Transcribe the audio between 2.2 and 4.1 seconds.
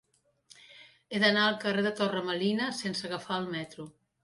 Melina sense agafar el metro.